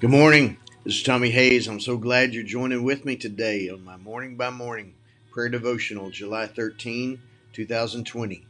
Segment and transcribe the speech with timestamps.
[0.00, 0.58] Good morning.
[0.84, 1.68] This is Tommy Hayes.
[1.68, 4.94] I'm so glad you're joining with me today on my Morning by Morning
[5.32, 7.20] Prayer Devotional, July 13,
[7.52, 8.46] 2020.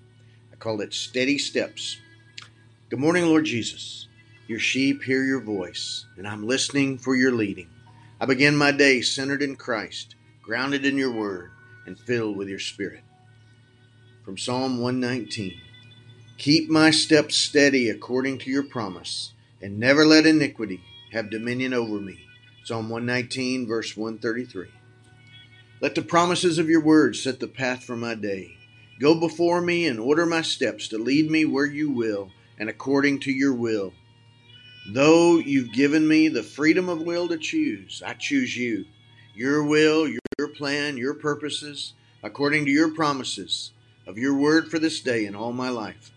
[0.52, 1.98] I call it Steady Steps.
[2.90, 4.08] Good morning, Lord Jesus.
[4.48, 7.70] Your sheep hear your voice, and I'm listening for your leading.
[8.20, 11.50] I begin my day centered in Christ, grounded in your word,
[11.86, 13.02] and filled with your spirit.
[14.24, 15.60] From Psalm 119
[16.38, 19.33] Keep my steps steady according to your promise,
[19.64, 20.78] and never let iniquity
[21.10, 22.20] have dominion over me.
[22.64, 24.68] Psalm 119, verse 133.
[25.80, 28.58] Let the promises of your word set the path for my day.
[29.00, 33.20] Go before me and order my steps to lead me where you will and according
[33.20, 33.94] to your will.
[34.92, 38.84] Though you've given me the freedom of will to choose, I choose you.
[39.34, 43.72] Your will, your plan, your purposes, according to your promises
[44.06, 46.12] of your word for this day and all my life.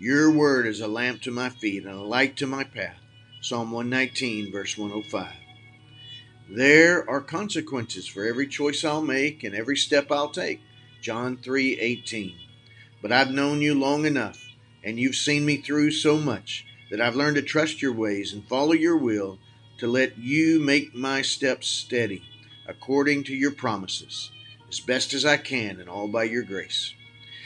[0.00, 2.98] Your word is a lamp to my feet and a light to my path.
[3.40, 5.32] Psalm 119, verse 105.
[6.50, 10.60] There are consequences for every choice I'll make and every step I'll take.
[11.00, 12.34] John 3:18.
[13.00, 14.44] But I've known you long enough
[14.82, 18.48] and you've seen me through so much that I've learned to trust your ways and
[18.48, 19.38] follow your will
[19.78, 22.24] to let you make my steps steady
[22.66, 24.32] according to your promises
[24.68, 26.92] as best as I can and all by your grace.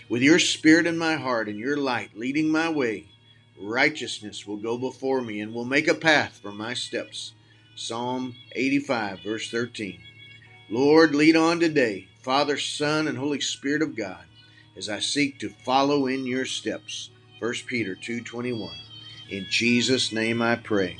[0.08, 3.04] With your spirit in my heart and your light leading my way,
[3.60, 7.32] righteousness will go before me and will make a path for my steps.
[7.76, 10.00] Psalm 85, verse 13.
[10.70, 14.24] Lord, lead on today, Father, Son, and Holy Spirit of God,
[14.78, 17.10] as I seek to follow in your steps.
[17.38, 18.76] 1 Peter 2:21.
[19.28, 20.96] In Jesus' name I pray.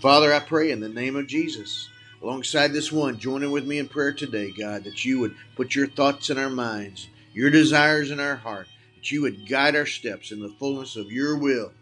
[0.00, 1.88] Father, I pray in the name of Jesus,
[2.22, 5.86] alongside this one, joining with me in prayer today, God, that you would put your
[5.86, 10.32] thoughts in our minds, your desires in our heart, that you would guide our steps
[10.32, 11.72] in the fullness of your will.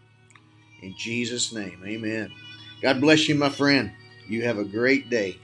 [0.81, 2.31] In Jesus' name, amen.
[2.81, 3.91] God bless you, my friend.
[4.27, 5.37] You have a great day.